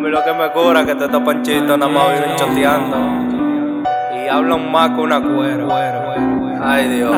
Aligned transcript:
mí 0.00 0.08
lo 0.08 0.24
que 0.24 0.32
me 0.32 0.50
cura 0.50 0.80
es 0.80 0.86
que 0.86 0.94
te 0.94 1.04
estos 1.04 1.22
panchitos 1.22 1.78
nada 1.78 1.92
más 1.92 2.12
viven 2.12 2.36
choteando. 2.36 2.96
Y 4.16 4.28
hablan 4.28 4.70
más 4.72 4.90
que 4.90 5.00
una 5.00 5.20
cuero. 5.20 5.68
Ay, 6.62 6.88
Dios. 6.88 7.16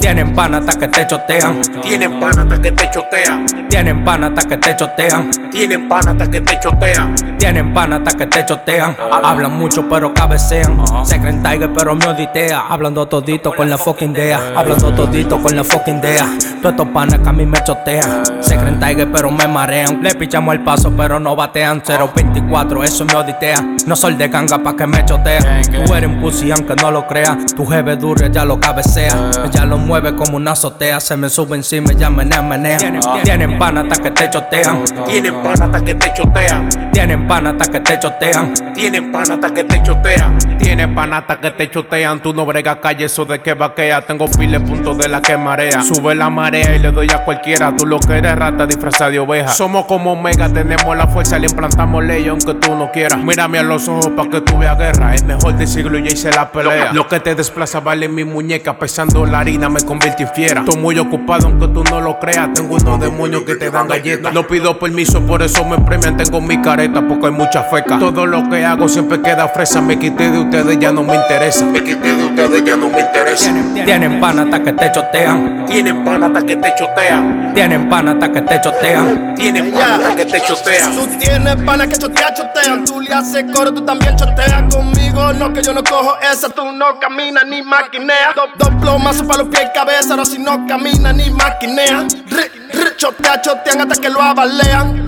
Tienen 0.00 0.34
pan 0.34 0.54
hasta 0.54 0.78
que 0.78 0.88
te 0.88 1.06
chotean. 1.06 1.60
Tienen 1.82 2.18
pan 2.18 2.38
hasta 2.38 2.60
que 2.60 2.72
te 2.72 2.90
chotean. 2.90 3.46
Tienen 3.68 4.04
pan 4.04 4.24
hasta 4.24 4.48
que 4.48 4.56
te 4.56 4.76
chotean. 4.76 5.30
Tienen 5.50 5.88
pan 5.88 6.08
hasta 6.08 6.30
que 6.30 6.40
te 6.40 6.58
chotean. 6.58 7.14
Tienen 7.38 7.74
pan 7.74 7.92
hasta 7.92 8.16
que 8.16 8.26
te 8.26 8.44
chotean. 8.44 8.96
Hablan 9.22 9.58
mucho 9.58 9.88
pero 9.88 10.12
cabecean. 10.12 10.82
Se 11.04 11.20
creen 11.20 11.42
tiger 11.42 11.72
pero 11.72 11.94
me 11.94 12.06
oditea. 12.06 12.66
Hablando 12.68 13.06
todito 13.06 13.52
con 13.54 13.70
la 13.70 13.78
fucking 13.78 14.12
idea. 14.12 14.40
Hablando 14.56 14.92
todito 14.92 15.40
con 15.40 15.54
la 15.54 15.62
fucking 15.62 15.98
idea. 15.98 16.26
Todos 16.60 16.74
estos 16.74 16.88
panas 16.88 17.18
que 17.20 17.28
a 17.28 17.32
mí 17.32 17.46
me 17.46 17.58
chotean. 17.64 18.22
Se 18.40 18.54
creen 18.54 18.78
tiger 18.78 19.10
pero 19.10 19.30
me 19.30 19.48
marean. 19.48 20.02
Le 20.02 20.14
pichamos 20.14 20.54
el 20.54 20.60
paso 20.62 20.92
pero 20.94 21.18
no 21.18 21.34
batean. 21.34 21.82
024, 21.82 22.84
eso 22.84 23.06
me 23.06 23.14
oditea. 23.14 23.56
No 23.86 23.96
soy 23.96 24.14
de 24.14 24.28
ganga 24.28 24.58
pa' 24.58 24.76
que 24.76 24.86
me 24.86 25.02
chotean. 25.02 25.62
Tú 25.86 25.94
eres 25.94 26.10
un 26.10 26.20
pussy 26.20 26.50
aunque 26.50 26.76
no 26.76 26.90
lo 26.90 27.06
creas. 27.06 27.46
Tu 27.56 27.64
jefe 27.64 27.96
duro 27.96 28.26
ya 28.26 28.44
lo 28.44 28.60
cabecea. 28.60 29.30
Ella 29.42 29.64
lo 29.64 29.78
mueve 29.78 30.14
como 30.14 30.36
una 30.36 30.52
azotea. 30.52 31.00
Se 31.00 31.16
me 31.16 31.30
sube 31.30 31.56
encima 31.56 31.92
y 31.94 31.96
ya 31.96 32.10
menea, 32.10 32.42
menea. 32.42 32.78
Tienen 33.24 33.58
pan 33.58 33.78
hasta 33.78 34.02
que 34.02 34.10
te 34.10 34.28
chotean. 34.28 34.84
Tienen 35.06 35.34
pan 35.42 35.62
hasta 35.62 35.80
que 35.82 35.94
te 35.94 36.12
chotean. 36.12 36.68
Tienen 36.92 37.26
pan 37.26 37.46
hasta 37.46 37.70
que 37.70 37.80
te 37.80 37.98
chotean. 37.98 38.52
Tienen 38.74 39.10
pan 39.10 39.30
hasta 39.30 39.54
que 39.54 39.64
te 39.64 39.82
chotean. 39.82 40.36
Tienen 40.70 40.94
pan 40.94 41.12
hasta 41.12 41.40
que 41.40 41.50
te 41.50 41.68
chotean. 41.68 42.22
Tú 42.22 42.32
no 42.32 42.46
bregas 42.46 42.76
calle, 42.76 43.06
eso 43.06 43.24
de 43.24 43.40
que 43.40 43.54
vaquea. 43.54 44.02
Tengo 44.02 44.26
pile 44.30 44.60
puntos 44.60 44.96
de 44.98 45.08
la 45.08 45.20
que 45.20 45.36
marea. 45.36 45.82
Sube 45.82 46.14
la 46.14 46.30
marea 46.30 46.76
y 46.76 46.78
le 46.78 46.92
doy 46.92 47.08
a 47.12 47.24
cualquiera. 47.24 47.74
Tú 47.76 47.86
lo 47.86 47.98
que 47.98 48.18
eres 48.18 48.36
rata 48.36 48.66
disfrazada 48.66 49.10
de 49.10 49.18
oveja. 49.18 49.48
Somos 49.48 49.86
como 49.86 50.12
Omega, 50.12 50.48
tenemos 50.48 50.96
la 50.96 51.08
fuerza, 51.08 51.40
le 51.40 51.48
implantamos 51.48 52.04
ley 52.04 52.28
aunque 52.28 52.54
tú 52.54 52.76
no 52.76 52.92
quieras. 52.92 53.18
Mírame 53.18 53.58
a 53.58 53.64
los 53.64 53.88
ojos 53.88 54.10
pa' 54.10 54.28
que 54.30 54.42
tú 54.42 54.58
veas 54.58 54.78
guerra. 54.78 55.12
Es 55.12 55.24
mejor 55.24 55.56
del 55.56 55.66
siglo 55.66 55.98
y 55.98 56.06
hice 56.06 56.30
la 56.30 56.52
pelea. 56.52 56.92
Lo 56.92 57.08
que 57.08 57.18
te 57.18 57.34
desplaza 57.34 57.80
vale 57.80 58.08
mi 58.08 58.22
muñeca. 58.22 58.78
Pesando 58.78 59.26
la 59.26 59.40
harina 59.40 59.68
me 59.68 59.80
convierte 59.80 60.22
en 60.22 60.28
fiera. 60.28 60.60
Estoy 60.60 60.80
muy 60.80 60.96
ocupado 61.00 61.48
aunque 61.48 61.66
tú 61.66 61.82
no 61.82 62.00
lo 62.00 62.20
creas. 62.20 62.52
Tengo 62.52 62.76
unos 62.76 63.00
demonios 63.00 63.42
que 63.42 63.56
te 63.56 63.72
dan 63.72 63.88
galletas. 63.88 64.32
No 64.32 64.46
pido 64.46 64.78
permiso, 64.78 65.20
por 65.26 65.42
eso 65.42 65.64
me 65.64 65.78
premian. 65.78 66.16
Tengo 66.16 66.40
mi 66.40 66.62
careta 66.62 67.02
porque 67.08 67.26
hay 67.26 67.32
mucha 67.32 67.64
feca. 67.64 67.98
Todo 67.98 68.24
lo 68.24 68.48
que 68.48 68.64
hago 68.64 68.88
siempre 68.88 69.20
queda 69.20 69.48
fresa. 69.48 69.80
Me 69.80 69.98
quité 69.98 70.30
de 70.30 70.38
ustedes, 70.60 70.78
ya 70.78 70.92
no 70.92 71.02
me 71.02 71.16
interesa. 71.16 71.64
Me 71.64 71.82
quité 71.82 72.14
de 72.14 72.24
ustedes, 72.24 72.64
ya 72.64 72.76
no 72.76 72.88
me 72.88 73.00
interesa. 73.00 73.52
Tienen 73.84 74.20
pan 74.20 74.38
hasta 74.38 74.62
que 74.62 74.72
te 74.72 74.92
chotean. 74.92 75.66
Tienen 75.66 76.04
pan 76.04 76.22
hasta 76.22 76.42
que 76.42 76.56
te 76.56 76.74
chotean. 76.78 77.52
Tienen 77.54 77.88
pan 77.88 78.08
hasta 78.08 78.32
que 78.32 78.42
te 78.42 78.60
chotean. 78.60 79.34
Tienen 79.34 79.72
pan 79.72 79.92
hasta 79.92 80.16
que 80.16 80.24
te 80.24 80.40
chotean. 80.40 80.96
Tú 80.96 81.06
tienes 81.18 81.56
panas 81.64 81.88
que 81.88 81.96
chotea, 81.96 82.34
chotean. 82.34 82.84
Tú 82.84 83.00
le 83.00 83.14
haces 83.14 83.44
coro, 83.54 83.72
tú 83.72 83.84
también 83.84 84.16
choteas 84.16 84.74
conmigo. 84.74 85.32
No, 85.34 85.52
que 85.52 85.62
yo 85.62 85.72
no 85.72 85.82
cojo 85.82 86.16
esa, 86.20 86.48
tú 86.48 86.72
no 86.72 86.98
caminas 86.98 87.44
ni 87.46 87.62
maquineas. 87.62 88.34
Dos, 88.34 88.50
dos 88.56 88.70
plomazos 88.80 89.26
para 89.26 89.42
los 89.42 89.48
pies 89.48 89.68
y 89.70 89.78
cabeza, 89.78 90.10
ahora 90.10 90.24
si 90.24 90.38
no 90.38 90.66
caminas 90.66 91.14
ni 91.14 91.24
ri, 91.24 92.96
chotea, 92.96 93.40
chotean 93.40 93.80
hasta 93.80 94.00
que 94.00 94.10
lo 94.10 94.20
abalean. 94.20 95.06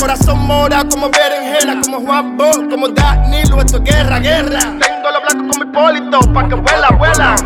Corazón 0.00 0.46
mora 0.46 0.82
como 0.90 1.10
berenjena, 1.10 1.82
como 1.82 2.00
Juan 2.00 2.36
Bo, 2.38 2.50
como 2.70 2.88
Danilo, 2.88 3.60
esto 3.60 3.76
es 3.76 3.84
guerra, 3.84 4.18
guerra. 4.18 4.60
Tengo 4.60 5.10
los 5.12 5.22
blancos 5.22 5.58
como 5.58 5.70
Hipólito, 5.70 6.20
pa' 6.32 6.48
que 6.48 6.54
vuela, 6.54 6.88
vuela. 6.98 7.36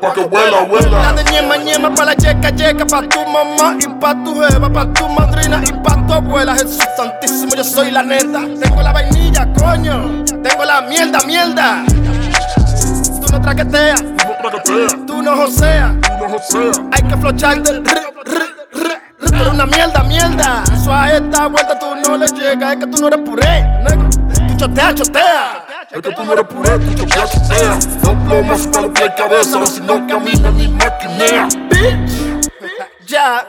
pa' 0.00 0.12
que 0.12 0.20
vuela, 0.24 0.66
La 0.90 1.12
de 1.12 1.30
ñema, 1.30 1.56
ñema 1.58 1.94
pa' 1.94 2.04
la 2.06 2.14
yeca, 2.14 2.50
yeca 2.50 2.84
Pa' 2.86 3.02
tu 3.02 3.20
mamá 3.24 3.76
y 3.78 3.86
pa' 4.00 4.14
tu 4.24 4.34
jeva 4.42 4.68
Pa' 4.68 4.92
tu 4.92 5.08
madrina 5.08 5.62
y 5.64 5.72
pa' 5.74 6.04
tu 6.06 6.12
abuela 6.12 6.54
Jesús 6.54 6.84
santísimo, 6.96 7.54
yo 7.54 7.62
soy 7.62 7.92
la 7.92 8.02
neta. 8.02 8.40
Tengo 8.60 8.82
la 8.82 8.92
vainilla, 8.92 9.46
coño. 9.54 10.24
Tengo 10.42 10.64
la 10.64 10.80
mierda, 10.82 11.20
mierda. 11.24 11.84
Tú 13.20 13.32
no 13.32 13.40
traqueteas. 13.40 14.02
Tú 15.06 15.22
no 15.22 15.36
joseas. 15.36 15.92
Hay 16.92 17.02
que 17.02 17.16
flocharte 17.16 17.70
r, 17.70 17.78
r, 17.78 18.02
r, 18.26 18.42
r, 18.72 19.30
Pero 19.30 19.50
una 19.52 19.66
mierda, 19.66 19.99
mierda 20.28 20.64
Eso 20.72 20.92
a 20.92 21.12
esta 21.12 21.46
vuelta 21.46 21.78
tú 21.78 21.86
no 21.96 22.16
le 22.16 22.26
llegas 22.26 22.72
Es 22.72 22.78
que 22.78 22.86
tú 22.86 23.00
no 23.00 23.08
eres 23.08 23.20
puré, 23.20 23.62
negro 23.88 24.08
Tú 24.48 24.56
chotea, 24.56 24.94
chotea 24.94 25.64
Es 25.90 26.02
que 26.02 26.12
tú 26.12 26.24
no 26.24 26.32
eres 26.32 26.44
puré, 26.46 26.78
tú 26.78 26.94
choteas, 26.94 27.32
choteas. 27.32 28.02
Dos 28.02 28.14
plomas 28.26 28.66
para 28.68 28.82
los 28.82 28.90
pies 28.92 29.10
y 29.12 29.20
cabeza, 29.20 29.54
ahora 29.56 29.66
si 29.66 29.80
no 29.80 30.06
caminas 30.06 30.52
ni 30.54 30.68
maquinea. 30.68 31.48
bitch. 31.68 32.50
Ya. 33.06 33.44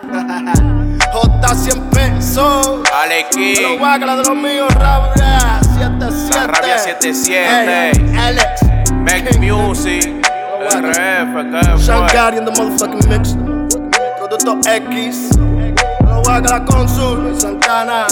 J 1.13 1.55
100 1.55 1.89
pesos. 1.91 2.79
Dale, 2.89 3.21
Los 3.21 3.35
King. 3.35 3.77
guácalas 3.77 4.17
de 4.17 4.23
los 4.23 4.35
míos, 4.35 4.73
rabia 4.73 5.59
77. 5.61 6.35
La 6.39 6.47
rabia 6.47 6.77
77. 6.79 7.91
Ey, 7.91 8.17
Alex. 8.17 8.63
Make 8.95 9.37
music. 9.37 10.25
RF, 10.71 11.51
¿qué 11.51 11.77
Sean 11.83 12.07
fue? 12.07 12.13
Gary 12.13 12.37
in 12.37 12.45
the 12.45 12.51
motherfucking 12.51 13.07
mix. 13.07 13.35
Producto 14.17 14.59
X. 14.67 15.29
Los 16.21 16.27
guácalas 16.27 16.61
con 16.69 16.87
Sur. 16.87 17.35
Santana. 17.35 18.05